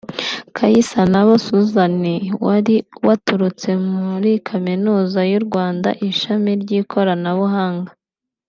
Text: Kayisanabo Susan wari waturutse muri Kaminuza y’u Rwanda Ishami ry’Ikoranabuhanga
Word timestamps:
Kayisanabo 0.55 1.33
Susan 1.47 1.95
wari 2.45 2.75
waturutse 3.07 3.69
muri 3.97 4.31
Kaminuza 4.47 5.19
y’u 5.31 5.41
Rwanda 5.47 5.89
Ishami 6.09 6.51
ry’Ikoranabuhanga 6.61 7.91